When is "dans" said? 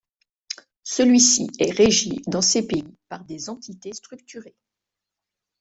2.25-2.41